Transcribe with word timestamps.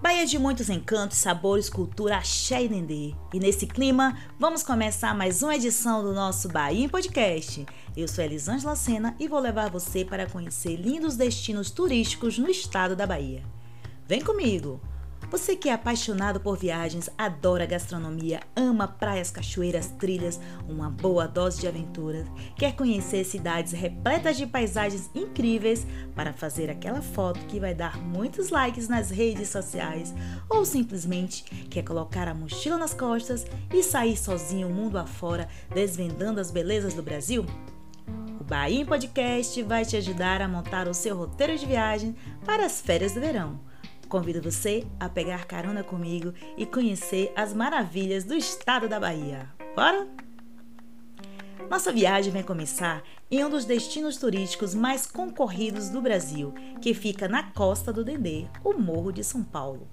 Bahia 0.00 0.24
de 0.24 0.38
muitos 0.38 0.70
encantos, 0.70 1.18
sabores, 1.18 1.68
cultura, 1.68 2.18
axé 2.18 2.62
e 2.62 2.68
dendê. 2.68 3.14
E 3.34 3.40
nesse 3.40 3.66
clima, 3.66 4.16
vamos 4.38 4.62
começar 4.62 5.12
mais 5.12 5.42
uma 5.42 5.56
edição 5.56 6.04
do 6.04 6.14
nosso 6.14 6.48
Bahia 6.48 6.84
em 6.84 6.88
Podcast. 6.88 7.66
Eu 7.96 8.06
sou 8.06 8.22
Elisângela 8.22 8.76
Sena 8.76 9.16
e 9.18 9.26
vou 9.26 9.40
levar 9.40 9.70
você 9.70 10.04
para 10.04 10.30
conhecer 10.30 10.76
lindos 10.76 11.16
destinos 11.16 11.72
turísticos 11.72 12.38
no 12.38 12.48
estado 12.48 12.94
da 12.94 13.08
Bahia. 13.08 13.42
Vem 14.06 14.20
comigo! 14.20 14.80
Você 15.30 15.54
que 15.54 15.68
é 15.68 15.74
apaixonado 15.74 16.40
por 16.40 16.56
viagens, 16.56 17.10
adora 17.18 17.66
gastronomia, 17.66 18.40
ama 18.56 18.88
praias, 18.88 19.30
cachoeiras, 19.30 19.88
trilhas, 19.98 20.40
uma 20.66 20.88
boa 20.88 21.28
dose 21.28 21.60
de 21.60 21.68
aventura, 21.68 22.24
quer 22.56 22.74
conhecer 22.74 23.24
cidades 23.24 23.72
repletas 23.72 24.38
de 24.38 24.46
paisagens 24.46 25.10
incríveis 25.14 25.86
para 26.14 26.32
fazer 26.32 26.70
aquela 26.70 27.02
foto 27.02 27.40
que 27.40 27.60
vai 27.60 27.74
dar 27.74 27.98
muitos 27.98 28.48
likes 28.48 28.88
nas 28.88 29.10
redes 29.10 29.50
sociais, 29.50 30.14
ou 30.48 30.64
simplesmente 30.64 31.44
quer 31.68 31.82
colocar 31.82 32.26
a 32.26 32.32
mochila 32.32 32.78
nas 32.78 32.94
costas 32.94 33.44
e 33.70 33.82
sair 33.82 34.16
sozinho 34.16 34.70
mundo 34.70 34.96
afora 34.96 35.46
desvendando 35.74 36.40
as 36.40 36.50
belezas 36.50 36.94
do 36.94 37.02
Brasil? 37.02 37.44
O 38.40 38.44
Bahia 38.44 38.80
em 38.80 38.86
Podcast 38.86 39.62
vai 39.62 39.84
te 39.84 39.94
ajudar 39.94 40.40
a 40.40 40.48
montar 40.48 40.88
o 40.88 40.94
seu 40.94 41.14
roteiro 41.14 41.58
de 41.58 41.66
viagem 41.66 42.16
para 42.46 42.64
as 42.64 42.80
férias 42.80 43.12
do 43.12 43.20
verão. 43.20 43.67
Convido 44.08 44.40
você 44.40 44.86
a 44.98 45.06
pegar 45.06 45.44
carona 45.44 45.84
comigo 45.84 46.32
e 46.56 46.64
conhecer 46.64 47.30
as 47.36 47.52
maravilhas 47.52 48.24
do 48.24 48.34
estado 48.34 48.88
da 48.88 48.98
Bahia. 48.98 49.50
Bora? 49.76 50.08
Nossa 51.68 51.92
viagem 51.92 52.32
vai 52.32 52.42
começar 52.42 53.02
em 53.30 53.44
um 53.44 53.50
dos 53.50 53.66
destinos 53.66 54.16
turísticos 54.16 54.74
mais 54.74 55.04
concorridos 55.04 55.90
do 55.90 56.00
Brasil, 56.00 56.54
que 56.80 56.94
fica 56.94 57.28
na 57.28 57.52
costa 57.52 57.92
do 57.92 58.02
Dendê, 58.02 58.46
o 58.64 58.72
Morro 58.72 59.12
de 59.12 59.22
São 59.22 59.44
Paulo. 59.44 59.86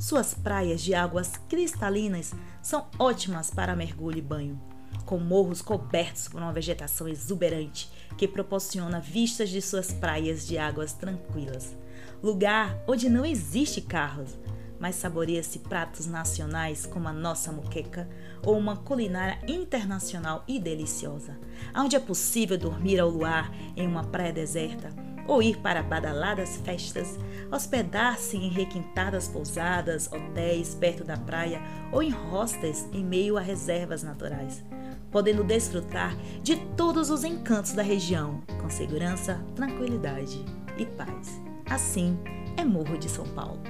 Suas 0.00 0.34
praias 0.34 0.82
de 0.82 0.92
águas 0.92 1.34
cristalinas 1.48 2.34
são 2.60 2.88
ótimas 2.98 3.50
para 3.50 3.76
mergulho 3.76 4.18
e 4.18 4.22
banho, 4.22 4.60
com 5.06 5.18
morros 5.18 5.62
cobertos 5.62 6.26
por 6.26 6.42
uma 6.42 6.52
vegetação 6.52 7.06
exuberante 7.06 7.88
que 8.18 8.26
proporciona 8.26 8.98
vistas 8.98 9.48
de 9.48 9.62
suas 9.62 9.92
praias 9.92 10.44
de 10.44 10.58
águas 10.58 10.92
tranquilas 10.92 11.76
lugar 12.22 12.82
onde 12.86 13.08
não 13.08 13.24
existe 13.24 13.80
carros, 13.80 14.38
mas 14.78 14.96
saboreia-se 14.96 15.58
pratos 15.58 16.06
nacionais 16.06 16.86
como 16.86 17.06
a 17.06 17.12
nossa 17.12 17.52
muqueca 17.52 18.08
ou 18.42 18.56
uma 18.56 18.76
culinária 18.76 19.38
internacional 19.46 20.42
e 20.48 20.58
deliciosa, 20.58 21.38
onde 21.76 21.96
é 21.96 22.00
possível 22.00 22.56
dormir 22.56 22.98
ao 22.98 23.10
luar 23.10 23.52
em 23.76 23.86
uma 23.86 24.04
praia 24.04 24.32
deserta 24.32 24.90
ou 25.28 25.42
ir 25.42 25.58
para 25.58 25.82
badaladas 25.82 26.56
festas, 26.64 27.18
hospedar-se 27.52 28.36
em 28.36 28.48
requintadas 28.48 29.28
pousadas, 29.28 30.10
hotéis 30.10 30.74
perto 30.74 31.04
da 31.04 31.16
praia 31.16 31.60
ou 31.92 32.02
em 32.02 32.10
hostels 32.10 32.86
em 32.92 33.04
meio 33.04 33.36
a 33.36 33.40
reservas 33.40 34.02
naturais, 34.02 34.64
podendo 35.10 35.44
desfrutar 35.44 36.16
de 36.42 36.56
todos 36.74 37.10
os 37.10 37.22
encantos 37.22 37.72
da 37.72 37.82
região 37.82 38.42
com 38.60 38.70
segurança, 38.70 39.40
tranquilidade 39.54 40.44
e 40.78 40.86
paz. 40.86 41.49
Assim 41.70 42.18
é 42.56 42.64
Morro 42.64 42.98
de 42.98 43.08
São 43.08 43.24
Paulo. 43.28 43.60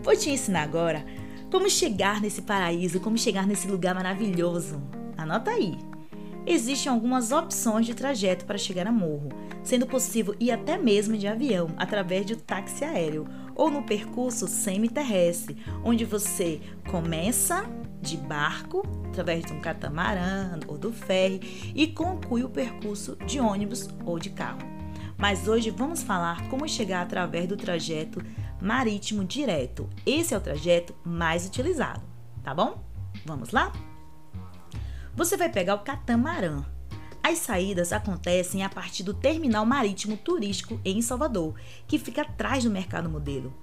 Vou 0.00 0.16
te 0.16 0.30
ensinar 0.30 0.62
agora 0.62 1.04
como 1.50 1.68
chegar 1.68 2.20
nesse 2.20 2.42
paraíso, 2.42 3.00
como 3.00 3.18
chegar 3.18 3.48
nesse 3.48 3.66
lugar 3.66 3.96
maravilhoso. 3.96 4.80
Anota 5.18 5.50
aí. 5.50 5.76
Existem 6.46 6.90
algumas 6.90 7.32
opções 7.32 7.84
de 7.84 7.94
trajeto 7.94 8.44
para 8.44 8.56
chegar 8.56 8.86
a 8.86 8.92
Morro, 8.92 9.28
sendo 9.64 9.88
possível 9.88 10.36
ir 10.38 10.52
até 10.52 10.78
mesmo 10.78 11.16
de 11.16 11.26
avião, 11.26 11.68
através 11.76 12.24
de 12.24 12.34
um 12.34 12.38
táxi 12.38 12.84
aéreo, 12.84 13.26
ou 13.56 13.68
no 13.68 13.82
percurso 13.82 14.46
semi-terrestre, 14.46 15.56
onde 15.84 16.04
você 16.04 16.60
começa 16.88 17.68
de 18.00 18.16
barco, 18.16 18.82
através 19.08 19.44
de 19.44 19.52
um 19.52 19.60
catamarã 19.60 20.58
ou 20.68 20.78
do 20.78 20.92
ferry, 20.92 21.72
e 21.74 21.88
conclui 21.88 22.44
o 22.44 22.48
percurso 22.48 23.16
de 23.26 23.40
ônibus 23.40 23.88
ou 24.04 24.18
de 24.18 24.30
carro 24.30 24.72
mas 25.22 25.46
hoje 25.46 25.70
vamos 25.70 26.02
falar 26.02 26.48
como 26.48 26.68
chegar 26.68 27.00
através 27.00 27.46
do 27.46 27.56
trajeto 27.56 28.20
marítimo 28.60 29.24
direto. 29.24 29.88
Esse 30.04 30.34
é 30.34 30.36
o 30.36 30.40
trajeto 30.40 30.96
mais 31.04 31.46
utilizado, 31.46 32.02
tá 32.42 32.52
bom? 32.52 32.82
Vamos 33.24 33.50
lá? 33.50 33.72
Você 35.14 35.36
vai 35.36 35.48
pegar 35.48 35.76
o 35.76 35.84
catamarã. 35.84 36.64
As 37.22 37.38
saídas 37.38 37.92
acontecem 37.92 38.64
a 38.64 38.68
partir 38.68 39.04
do 39.04 39.14
terminal 39.14 39.64
marítimo 39.64 40.16
turístico 40.16 40.80
em 40.84 41.00
Salvador, 41.00 41.54
que 41.86 42.00
fica 42.00 42.22
atrás 42.22 42.64
do 42.64 42.70
mercado 42.70 43.08
modelo. 43.08 43.54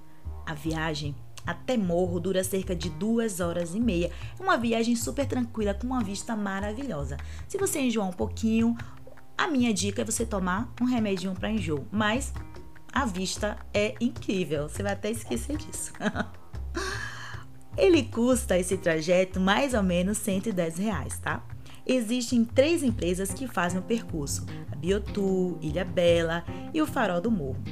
A 0.45 0.53
viagem 0.53 1.13
até 1.45 1.75
Morro 1.75 2.19
dura 2.19 2.43
cerca 2.43 2.75
de 2.75 2.89
duas 2.89 3.39
horas 3.39 3.73
e 3.73 3.79
meia. 3.79 4.11
É 4.39 4.43
uma 4.43 4.57
viagem 4.57 4.95
super 4.95 5.25
tranquila 5.25 5.73
com 5.73 5.87
uma 5.87 6.03
vista 6.03 6.35
maravilhosa. 6.35 7.17
Se 7.47 7.57
você 7.57 7.79
enjoar 7.79 8.07
um 8.07 8.13
pouquinho, 8.13 8.77
a 9.39 9.47
minha 9.47 9.73
dica 9.73 10.01
é 10.01 10.05
você 10.05 10.25
tomar 10.25 10.69
um 10.81 10.83
remedinho 10.83 11.33
para 11.33 11.49
enjoo, 11.49 11.87
mas 11.89 12.33
a 12.91 13.05
vista 13.05 13.57
é 13.73 13.95
incrível, 14.01 14.67
você 14.67 14.83
vai 14.83 14.91
até 14.91 15.09
esquecer 15.09 15.55
disso. 15.55 15.93
Ele 17.77 18.03
custa 18.03 18.57
esse 18.57 18.77
trajeto 18.77 19.39
mais 19.39 19.73
ou 19.73 19.81
menos 19.81 20.17
110 20.17 20.77
reais, 20.79 21.19
tá? 21.19 21.41
Existem 21.87 22.43
três 22.43 22.83
empresas 22.83 23.33
que 23.33 23.47
fazem 23.47 23.79
o 23.79 23.83
percurso: 23.83 24.45
a 24.69 24.75
Biotu, 24.75 25.57
Ilha 25.61 25.85
Bela 25.85 26.43
e 26.73 26.81
o 26.81 26.85
Farol 26.85 27.21
do 27.21 27.31
Morro. 27.31 27.63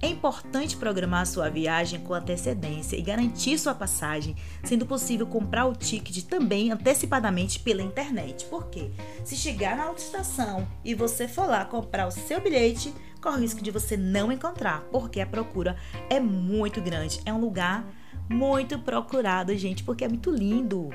É 0.00 0.06
importante 0.06 0.76
programar 0.76 1.26
sua 1.26 1.50
viagem 1.50 2.00
com 2.00 2.14
antecedência 2.14 2.96
e 2.96 3.02
garantir 3.02 3.58
sua 3.58 3.74
passagem, 3.74 4.36
sendo 4.62 4.86
possível 4.86 5.26
comprar 5.26 5.66
o 5.66 5.74
ticket 5.74 6.24
também 6.24 6.70
antecipadamente 6.70 7.58
pela 7.58 7.82
internet. 7.82 8.44
Porque 8.46 8.92
se 9.24 9.34
chegar 9.34 9.76
na 9.76 9.84
autoestação 9.84 10.68
e 10.84 10.94
você 10.94 11.26
for 11.26 11.48
lá 11.48 11.64
comprar 11.64 12.06
o 12.06 12.12
seu 12.12 12.40
bilhete, 12.40 12.94
corre 13.20 13.38
o 13.38 13.40
risco 13.40 13.60
de 13.60 13.72
você 13.72 13.96
não 13.96 14.30
encontrar, 14.30 14.82
porque 14.92 15.20
a 15.20 15.26
procura 15.26 15.76
é 16.08 16.20
muito 16.20 16.80
grande. 16.80 17.20
É 17.26 17.32
um 17.32 17.40
lugar 17.40 17.84
muito 18.28 18.78
procurado, 18.78 19.56
gente, 19.56 19.82
porque 19.82 20.04
é 20.04 20.08
muito 20.08 20.30
lindo. 20.30 20.90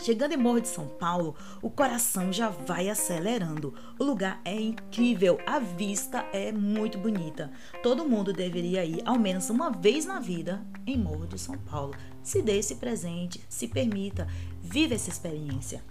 Chegando 0.00 0.32
em 0.32 0.36
Morro 0.36 0.60
de 0.60 0.68
São 0.68 0.86
Paulo, 0.86 1.34
o 1.60 1.68
coração 1.68 2.32
já 2.32 2.48
vai 2.48 2.88
acelerando. 2.88 3.74
O 3.98 4.04
lugar 4.04 4.40
é 4.44 4.54
incrível, 4.54 5.38
a 5.44 5.58
vista 5.58 6.24
é 6.32 6.52
muito 6.52 6.96
bonita. 6.96 7.50
Todo 7.82 8.08
mundo 8.08 8.32
deveria 8.32 8.84
ir 8.84 9.02
ao 9.04 9.18
menos 9.18 9.50
uma 9.50 9.70
vez 9.70 10.06
na 10.06 10.20
vida 10.20 10.64
em 10.86 10.96
Morro 10.96 11.26
de 11.26 11.38
São 11.38 11.58
Paulo. 11.58 11.94
Se 12.22 12.40
dê 12.40 12.58
esse 12.58 12.76
presente, 12.76 13.44
se 13.48 13.66
permita, 13.66 14.26
viva 14.62 14.94
essa 14.94 15.10
experiência. 15.10 15.82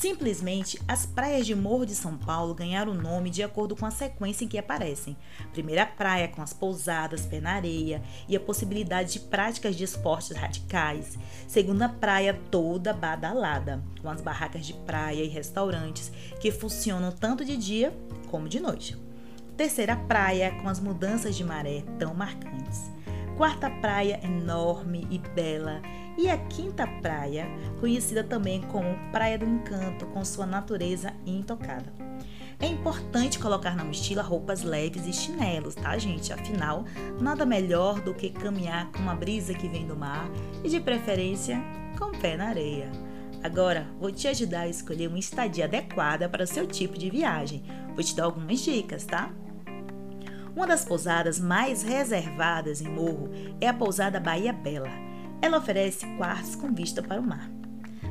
Simplesmente, 0.00 0.80
as 0.88 1.04
praias 1.04 1.44
de 1.44 1.54
Morro 1.54 1.84
de 1.84 1.94
São 1.94 2.16
Paulo 2.16 2.54
ganharam 2.54 2.92
o 2.92 2.94
nome 2.94 3.28
de 3.28 3.42
acordo 3.42 3.76
com 3.76 3.84
a 3.84 3.90
sequência 3.90 4.46
em 4.46 4.48
que 4.48 4.56
aparecem. 4.56 5.14
Primeira 5.52 5.84
praia 5.84 6.26
com 6.26 6.40
as 6.40 6.54
pousadas, 6.54 7.26
pé 7.26 7.38
na 7.38 7.52
areia 7.52 8.02
e 8.26 8.34
a 8.34 8.40
possibilidade 8.40 9.12
de 9.12 9.20
práticas 9.20 9.76
de 9.76 9.84
esportes 9.84 10.34
radicais. 10.34 11.18
Segunda 11.46 11.86
praia 11.86 12.32
toda 12.50 12.94
badalada, 12.94 13.84
com 14.00 14.08
as 14.08 14.22
barracas 14.22 14.64
de 14.64 14.72
praia 14.72 15.22
e 15.22 15.28
restaurantes 15.28 16.10
que 16.40 16.50
funcionam 16.50 17.12
tanto 17.12 17.44
de 17.44 17.54
dia 17.54 17.94
como 18.30 18.48
de 18.48 18.58
noite. 18.58 18.96
Terceira 19.54 19.96
praia 19.96 20.50
com 20.62 20.68
as 20.70 20.80
mudanças 20.80 21.36
de 21.36 21.44
maré 21.44 21.84
tão 21.98 22.14
marcantes 22.14 22.90
quarta 23.40 23.70
praia 23.70 24.20
enorme 24.22 25.08
e 25.10 25.16
bela 25.16 25.80
e 26.18 26.28
a 26.28 26.36
quinta 26.36 26.86
praia, 26.86 27.46
conhecida 27.80 28.22
também 28.22 28.60
como 28.60 28.98
Praia 29.10 29.38
do 29.38 29.46
Encanto, 29.46 30.04
com 30.08 30.22
sua 30.26 30.44
natureza 30.44 31.14
intocada. 31.24 31.90
É 32.60 32.66
importante 32.66 33.38
colocar 33.38 33.74
na 33.74 33.82
mochila 33.82 34.20
roupas 34.20 34.62
leves 34.62 35.06
e 35.06 35.12
chinelos, 35.14 35.74
tá, 35.74 35.96
gente? 35.96 36.30
Afinal, 36.34 36.84
nada 37.18 37.46
melhor 37.46 38.02
do 38.02 38.12
que 38.12 38.28
caminhar 38.28 38.92
com 38.92 38.98
uma 38.98 39.14
brisa 39.14 39.54
que 39.54 39.70
vem 39.70 39.86
do 39.86 39.96
mar 39.96 40.30
e, 40.62 40.68
de 40.68 40.78
preferência, 40.78 41.58
com 41.98 42.14
o 42.14 42.18
pé 42.18 42.36
na 42.36 42.48
areia. 42.48 42.92
Agora, 43.42 43.86
vou 43.98 44.12
te 44.12 44.28
ajudar 44.28 44.64
a 44.64 44.68
escolher 44.68 45.08
uma 45.08 45.18
estadia 45.18 45.64
adequada 45.64 46.28
para 46.28 46.44
o 46.44 46.46
seu 46.46 46.66
tipo 46.66 46.98
de 46.98 47.08
viagem. 47.08 47.62
Vou 47.94 48.04
te 48.04 48.14
dar 48.14 48.24
algumas 48.24 48.60
dicas, 48.60 49.06
tá? 49.06 49.32
Uma 50.60 50.66
das 50.66 50.84
pousadas 50.84 51.40
mais 51.40 51.82
reservadas 51.82 52.82
em 52.82 52.88
Morro 52.90 53.30
é 53.62 53.66
a 53.66 53.72
pousada 53.72 54.20
Bahia 54.20 54.52
Bela. 54.52 54.90
Ela 55.40 55.56
oferece 55.56 56.04
quartos 56.18 56.54
com 56.54 56.74
vista 56.74 57.02
para 57.02 57.18
o 57.18 57.26
mar. 57.26 57.50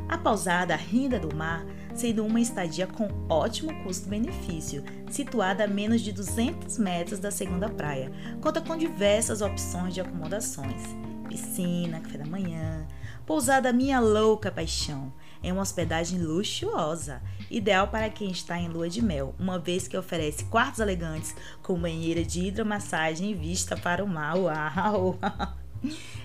A 0.08 0.18
pousada 0.18 0.76
Rinda 0.76 1.20
do 1.20 1.36
Mar, 1.36 1.64
sendo 1.94 2.26
uma 2.26 2.42
estadia 2.42 2.88
com 2.88 3.08
ótimo 3.30 3.72
custo-benefício, 3.84 4.84
situada 5.12 5.66
a 5.66 5.68
menos 5.68 6.02
de 6.02 6.12
200 6.12 6.80
metros 6.80 7.20
da 7.20 7.30
segunda 7.30 7.70
praia, 7.70 8.12
conta 8.42 8.60
com 8.62 8.76
diversas 8.76 9.42
opções 9.44 9.94
de 9.94 10.02
acomodações: 10.02 10.82
piscina, 11.28 12.00
café 12.00 12.18
da 12.18 12.26
manhã, 12.26 12.88
pousada 13.28 13.72
Minha 13.72 14.00
Louca 14.00 14.52
Paixão, 14.52 15.14
é 15.42 15.52
uma 15.52 15.62
hospedagem 15.62 16.20
luxuosa, 16.20 17.22
ideal 17.50 17.88
para 17.88 18.10
quem 18.10 18.32
está 18.32 18.60
em 18.60 18.68
lua 18.68 18.90
de 18.90 19.02
mel, 19.02 19.34
uma 19.40 19.58
vez 19.58 19.88
que 19.88 19.98
oferece 19.98 20.46
quartos 20.46 20.80
elegantes 20.80 21.36
com 21.64 21.80
banheira 21.80 22.24
de 22.24 22.48
hidromassagem 22.48 23.32
e 23.32 23.36
vista 23.36 23.78
para 23.78 24.04
o 24.04 24.08
mar. 24.08 24.36
Uau! 24.36 25.18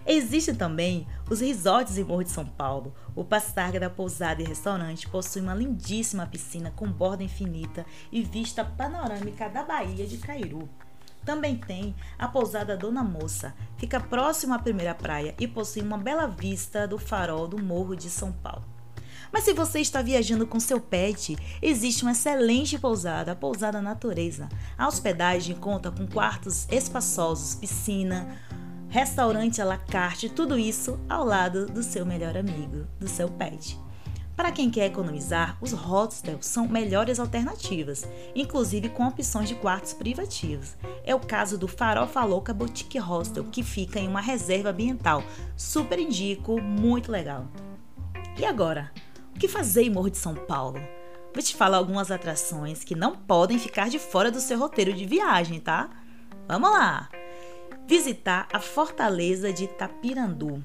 Existem 0.07 0.55
também 0.55 1.07
os 1.31 1.41
resorts 1.41 1.97
em 1.97 2.05
Morro 2.05 2.25
de 2.25 2.31
São 2.31 2.45
Paulo. 2.45 2.95
O 3.15 3.25
Pastarga 3.25 3.79
da 3.79 3.89
Pousada 3.89 4.43
e 4.43 4.45
Restaurante 4.45 5.09
possui 5.09 5.41
uma 5.41 5.55
lindíssima 5.55 6.27
piscina 6.27 6.73
com 6.75 6.91
borda 6.91 7.23
infinita 7.23 7.87
e 8.11 8.23
vista 8.23 8.65
panorâmica 8.65 9.49
da 9.49 9.63
Baía 9.63 10.07
de 10.07 10.19
Cairu. 10.19 10.69
Também 11.25 11.57
tem 11.57 11.95
a 12.19 12.29
pousada 12.29 12.77
Dona 12.77 13.03
Moça, 13.03 13.55
fica 13.79 13.99
próximo 13.99 14.53
à 14.53 14.59
primeira 14.59 14.95
praia 14.95 15.35
e 15.41 15.49
possui 15.49 15.81
uma 15.81 15.97
bela 15.97 16.27
vista 16.27 16.87
do 16.87 16.99
farol 16.99 17.49
do 17.49 17.63
Morro 17.63 17.97
de 17.97 18.11
São 18.11 18.31
Paulo. 18.31 18.65
Mas 19.33 19.45
se 19.45 19.53
você 19.53 19.81
está 19.81 20.03
viajando 20.03 20.47
com 20.47 20.59
seu 20.61 20.81
pet, 20.81 21.37
existe 21.61 22.03
uma 22.03 22.13
excelente 22.13 22.79
pousada, 22.79 23.33
a 23.33 23.37
Pousada 23.37 23.83
Natureza. 23.83 24.49
A 24.77 24.87
hospedagem 24.87 25.57
conta 25.57 25.91
com 25.91 26.07
quartos 26.07 26.67
espaçosos, 26.71 27.55
piscina, 27.55 28.37
restaurante 28.89 29.61
à 29.61 29.65
la 29.65 29.77
carte, 29.77 30.29
tudo 30.29 30.59
isso 30.59 31.01
ao 31.09 31.25
lado 31.25 31.67
do 31.67 31.83
seu 31.83 32.07
melhor 32.07 32.37
amigo, 32.37 32.87
do 32.99 33.09
seu 33.09 33.29
pet. 33.29 33.79
Para 34.37 34.51
quem 34.51 34.69
quer 34.69 34.87
economizar, 34.87 35.57
os 35.61 35.73
hostels 35.73 36.47
são 36.47 36.67
melhores 36.67 37.21
alternativas, 37.21 38.05
inclusive 38.35 38.89
com 38.89 39.07
opções 39.07 39.49
de 39.49 39.55
quartos 39.55 39.93
privativos. 39.93 40.77
É 41.05 41.15
o 41.15 41.21
caso 41.21 41.57
do 41.57 41.69
Farofa 41.69 42.25
Louca 42.25 42.53
Boutique 42.53 42.99
Hostel, 42.99 43.45
que 43.45 43.63
fica 43.63 44.01
em 44.01 44.09
uma 44.09 44.21
reserva 44.21 44.71
ambiental. 44.71 45.23
Super 45.57 46.01
indico, 46.01 46.61
muito 46.61 47.13
legal. 47.13 47.47
E 48.37 48.45
agora, 48.45 48.91
o 49.35 49.39
que 49.39 49.49
fazer 49.49 49.83
em 49.83 49.91
Morro 49.91 50.11
de 50.11 50.19
São 50.19 50.35
Paulo? 50.35 50.81
Vou 51.35 51.43
te 51.43 51.57
falar 51.57 51.79
algumas 51.79 52.11
atrações 52.11 52.85
que 52.85 52.95
não 52.95 53.17
podem 53.17 53.59
ficar 53.59 53.89
de 53.89 53.99
fora 53.99 54.31
do 54.31 54.41
seu 54.41 54.59
roteiro 54.59 54.93
de 54.93 55.05
viagem, 55.05 55.59
tá? 55.59 55.91
Vamos 56.47 56.71
lá! 56.71 57.09
Visitar 57.87 58.47
a 58.53 58.61
Fortaleza 58.61 59.53
de 59.53 59.67
Tapirandu 59.67 60.63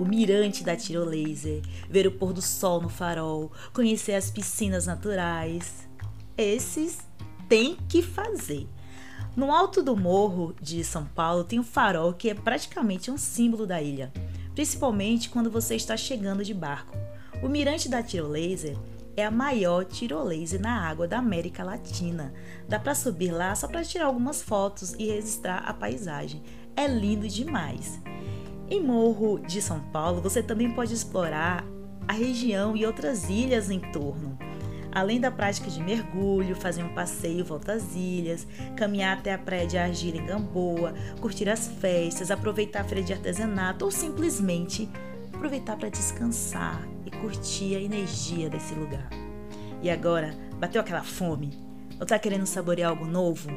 o 0.00 0.04
mirante 0.04 0.64
da 0.64 0.74
tirolesa, 0.74 1.60
ver 1.90 2.06
o 2.06 2.12
pôr 2.12 2.32
do 2.32 2.40
sol 2.40 2.80
no 2.80 2.88
farol, 2.88 3.52
conhecer 3.70 4.14
as 4.14 4.30
piscinas 4.30 4.86
naturais. 4.86 5.86
Esses 6.38 7.00
tem 7.50 7.76
que 7.86 8.00
fazer. 8.00 8.66
No 9.36 9.52
alto 9.52 9.82
do 9.82 9.94
morro 9.94 10.54
de 10.60 10.82
São 10.82 11.04
Paulo 11.04 11.44
tem 11.44 11.60
um 11.60 11.64
farol 11.64 12.14
que 12.14 12.30
é 12.30 12.34
praticamente 12.34 13.10
um 13.10 13.18
símbolo 13.18 13.66
da 13.66 13.82
ilha, 13.82 14.10
principalmente 14.54 15.28
quando 15.28 15.50
você 15.50 15.76
está 15.76 15.98
chegando 15.98 16.42
de 16.42 16.54
barco. 16.54 16.96
O 17.42 17.48
mirante 17.48 17.88
da 17.88 18.02
tirolesa 18.02 18.74
é 19.16 19.24
a 19.24 19.30
maior 19.30 19.86
tirolesa 19.86 20.58
na 20.58 20.86
água 20.86 21.08
da 21.08 21.18
América 21.18 21.64
Latina. 21.64 22.34
Dá 22.68 22.78
para 22.78 22.94
subir 22.94 23.32
lá 23.32 23.54
só 23.54 23.66
para 23.66 23.82
tirar 23.82 24.06
algumas 24.06 24.42
fotos 24.42 24.94
e 24.98 25.06
registrar 25.06 25.58
a 25.58 25.72
paisagem. 25.72 26.42
É 26.76 26.86
lindo 26.86 27.26
demais. 27.26 27.98
Em 28.68 28.82
Morro 28.82 29.38
de 29.40 29.62
São 29.62 29.80
Paulo, 29.80 30.20
você 30.20 30.42
também 30.42 30.70
pode 30.70 30.92
explorar 30.92 31.64
a 32.06 32.12
região 32.12 32.76
e 32.76 32.84
outras 32.84 33.30
ilhas 33.30 33.70
em 33.70 33.80
torno. 33.90 34.38
Além 34.92 35.18
da 35.18 35.30
prática 35.30 35.70
de 35.70 35.82
mergulho, 35.82 36.54
fazer 36.54 36.82
um 36.82 36.92
passeio 36.92 37.44
volta 37.44 37.72
às 37.72 37.94
ilhas, 37.94 38.46
caminhar 38.76 39.16
até 39.16 39.32
a 39.32 39.38
praia 39.38 39.66
de 39.66 39.78
Argila 39.78 40.18
em 40.18 40.26
Gamboa, 40.26 40.94
curtir 41.20 41.48
as 41.48 41.68
festas, 41.68 42.30
aproveitar 42.30 42.80
a 42.80 42.84
feira 42.84 43.02
de 43.02 43.12
artesanato 43.12 43.84
ou 43.84 43.90
simplesmente 43.90 44.88
aproveitar 45.40 45.78
para 45.78 45.88
descansar 45.88 46.86
e 47.06 47.10
curtir 47.10 47.74
a 47.74 47.80
energia 47.80 48.50
desse 48.50 48.74
lugar. 48.74 49.08
E 49.82 49.88
agora, 49.88 50.34
bateu 50.58 50.82
aquela 50.82 51.02
fome? 51.02 51.58
Ou 51.96 52.02
está 52.02 52.18
querendo 52.18 52.44
saborear 52.44 52.90
algo 52.90 53.06
novo? 53.06 53.48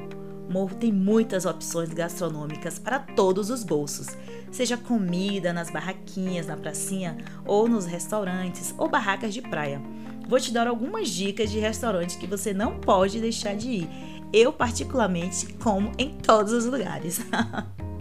Morro 0.50 0.76
tem 0.76 0.94
muitas 0.94 1.46
opções 1.46 1.90
gastronômicas 1.90 2.80
para 2.80 3.00
todos 3.00 3.50
os 3.50 3.66
bolsos, 3.66 4.08
seja 4.50 4.78
comida 4.78 5.52
nas 5.52 5.70
barraquinhas 5.70 6.48
na 6.48 6.56
pracinha 6.56 7.18
ou 7.46 7.68
nos 7.68 7.86
restaurantes 7.86 8.74
ou 8.78 8.88
barracas 8.88 9.34
de 9.34 9.42
praia. 9.42 9.82
Vou 10.26 10.40
te 10.40 10.54
dar 10.54 10.68
algumas 10.68 11.10
dicas 11.10 11.52
de 11.52 11.60
restaurantes 11.60 12.16
que 12.16 12.28
você 12.28 12.54
não 12.54 12.80
pode 12.80 13.20
deixar 13.20 13.58
de 13.58 13.70
ir. 13.70 13.90
Eu, 14.32 14.54
particularmente, 14.54 15.54
como 15.56 15.92
em 15.98 16.16
todos 16.18 16.54
os 16.54 16.66
lugares. 16.66 17.20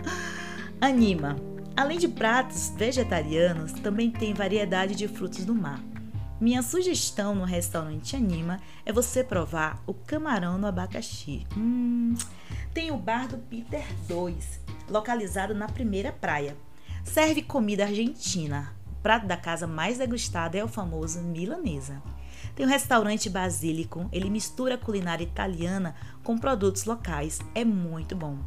Anima. 0.81 1.52
Além 1.75 1.99
de 1.99 2.07
pratos 2.07 2.71
vegetarianos, 2.77 3.73
também 3.73 4.11
tem 4.11 4.35
variedade 4.35 4.95
de 4.95 5.09
frutos 5.09 5.45
do 5.45 5.55
mar. 5.55 5.81
Minha 6.39 6.61
sugestão 6.61 7.35
no 7.35 7.45
restaurante 7.45 8.15
Anima 8.15 8.61
é 8.85 8.93
você 8.93 9.25
provar 9.25 9.83
o 9.87 9.95
camarão 9.95 10.59
no 10.59 10.67
abacaxi. 10.67 11.47
Hum, 11.57 12.15
tem 12.75 12.91
o 12.91 12.97
bar 12.97 13.29
do 13.29 13.39
Peter 13.39 13.87
2, 14.07 14.61
localizado 14.91 15.55
na 15.55 15.69
primeira 15.69 16.13
praia. 16.13 16.57
Serve 17.05 17.43
comida 17.43 17.85
argentina. 17.85 18.75
O 18.99 19.03
prato 19.03 19.27
da 19.27 19.37
casa 19.37 19.67
mais 19.67 19.99
degustado 19.99 20.57
é 20.57 20.65
o 20.65 20.69
famoso 20.69 21.21
milanesa. 21.21 22.03
Tem 22.55 22.67
o 22.67 22.69
restaurante 22.69 23.31
Basílico, 23.31 24.09
ele 24.13 24.29
mistura 24.29 24.77
culinária 24.77 25.25
italiana 25.25 25.95
com 26.23 26.37
produtos 26.37 26.85
locais, 26.85 27.41
é 27.55 27.65
muito 27.65 28.15
bom. 28.15 28.39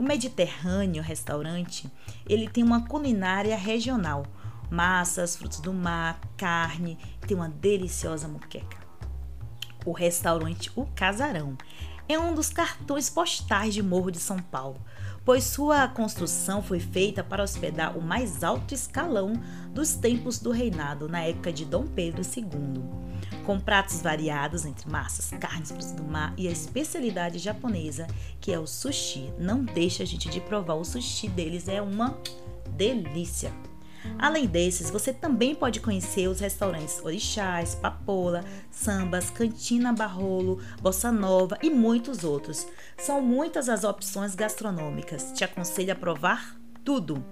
O 0.00 0.02
Mediterrâneo 0.02 1.02
Restaurante, 1.02 1.86
ele 2.26 2.48
tem 2.48 2.64
uma 2.64 2.86
culinária 2.86 3.54
regional 3.54 4.22
massas, 4.70 5.36
frutos 5.36 5.60
do 5.60 5.74
mar, 5.74 6.18
carne, 6.38 6.96
tem 7.26 7.36
uma 7.36 7.50
deliciosa 7.50 8.26
moqueca. 8.26 8.78
O 9.84 9.92
restaurante 9.92 10.72
O 10.74 10.86
Casarão 10.94 11.54
é 12.08 12.18
um 12.18 12.34
dos 12.34 12.48
cartões 12.48 13.10
postais 13.10 13.74
de 13.74 13.82
Morro 13.82 14.10
de 14.10 14.18
São 14.18 14.38
Paulo, 14.38 14.80
pois 15.22 15.44
sua 15.44 15.86
construção 15.86 16.62
foi 16.62 16.80
feita 16.80 17.22
para 17.22 17.42
hospedar 17.42 17.94
o 17.94 18.00
mais 18.00 18.42
alto 18.42 18.72
escalão 18.72 19.34
dos 19.74 19.92
tempos 19.92 20.38
do 20.38 20.50
reinado 20.50 21.10
na 21.10 21.20
época 21.24 21.52
de 21.52 21.66
Dom 21.66 21.86
Pedro 21.86 22.22
II. 22.22 22.82
Com 23.44 23.58
pratos 23.58 24.00
variados 24.00 24.64
entre 24.64 24.88
massas, 24.88 25.30
carnes, 25.38 25.70
frutos 25.70 25.92
do 25.92 26.04
mar 26.04 26.32
e 26.36 26.46
a 26.46 26.50
especialidade 26.50 27.38
japonesa, 27.38 28.06
que 28.40 28.52
é 28.52 28.58
o 28.58 28.66
sushi. 28.66 29.32
Não 29.38 29.64
deixa 29.64 30.02
a 30.02 30.06
gente 30.06 30.28
de 30.28 30.40
provar 30.40 30.74
o 30.74 30.84
sushi 30.84 31.28
deles, 31.28 31.68
é 31.68 31.80
uma 31.80 32.18
delícia. 32.70 33.52
Além 34.18 34.46
desses, 34.46 34.90
você 34.90 35.12
também 35.12 35.54
pode 35.54 35.80
conhecer 35.80 36.26
os 36.28 36.40
restaurantes 36.40 37.00
Orixás, 37.02 37.74
Papola, 37.74 38.44
Sambas, 38.70 39.30
Cantina 39.30 39.92
Barrolo, 39.92 40.60
Bossa 40.80 41.12
Nova 41.12 41.58
e 41.62 41.70
muitos 41.70 42.24
outros. 42.24 42.66
São 42.96 43.20
muitas 43.20 43.68
as 43.68 43.84
opções 43.84 44.34
gastronômicas. 44.34 45.32
Te 45.32 45.44
aconselho 45.44 45.92
a 45.92 45.96
provar 45.96 46.56
tudo. 46.84 47.24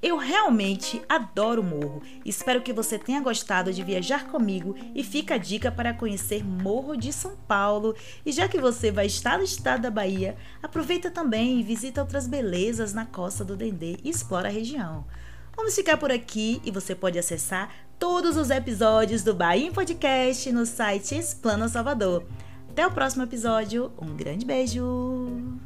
Eu 0.00 0.16
realmente 0.16 1.02
adoro 1.08 1.62
Morro. 1.62 2.02
Espero 2.24 2.62
que 2.62 2.72
você 2.72 2.96
tenha 2.96 3.20
gostado 3.20 3.72
de 3.72 3.82
viajar 3.82 4.28
comigo 4.28 4.76
e 4.94 5.02
fica 5.02 5.34
a 5.34 5.38
dica 5.38 5.72
para 5.72 5.92
conhecer 5.92 6.44
Morro 6.44 6.96
de 6.96 7.12
São 7.12 7.36
Paulo. 7.48 7.96
E 8.24 8.30
já 8.30 8.46
que 8.46 8.60
você 8.60 8.92
vai 8.92 9.06
estar 9.06 9.38
no 9.38 9.44
estado 9.44 9.82
da 9.82 9.90
Bahia, 9.90 10.36
aproveita 10.62 11.10
também 11.10 11.58
e 11.58 11.64
visita 11.64 12.00
outras 12.00 12.28
belezas 12.28 12.94
na 12.94 13.06
costa 13.06 13.44
do 13.44 13.56
Dendê 13.56 13.96
e 14.04 14.08
explora 14.08 14.48
a 14.48 14.52
região. 14.52 15.04
Vamos 15.56 15.74
ficar 15.74 15.96
por 15.96 16.12
aqui 16.12 16.62
e 16.64 16.70
você 16.70 16.94
pode 16.94 17.18
acessar 17.18 17.68
todos 17.98 18.36
os 18.36 18.50
episódios 18.50 19.24
do 19.24 19.34
Bahia 19.34 19.72
Podcast 19.72 20.52
no 20.52 20.64
site 20.64 21.16
Explana 21.16 21.68
Salvador. 21.68 22.24
Até 22.70 22.86
o 22.86 22.92
próximo 22.92 23.24
episódio. 23.24 23.90
Um 24.00 24.14
grande 24.14 24.46
beijo! 24.46 25.57